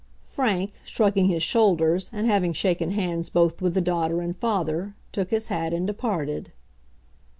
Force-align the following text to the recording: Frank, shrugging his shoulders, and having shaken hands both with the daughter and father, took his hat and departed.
Frank, 0.25 0.71
shrugging 0.83 1.27
his 1.27 1.43
shoulders, 1.43 2.09
and 2.11 2.25
having 2.25 2.53
shaken 2.53 2.89
hands 2.89 3.29
both 3.29 3.61
with 3.61 3.75
the 3.75 3.81
daughter 3.81 4.19
and 4.19 4.35
father, 4.35 4.95
took 5.11 5.29
his 5.29 5.49
hat 5.49 5.73
and 5.73 5.85
departed. 5.85 6.51